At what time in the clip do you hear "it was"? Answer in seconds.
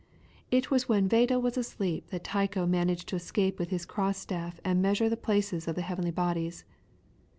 0.49-0.89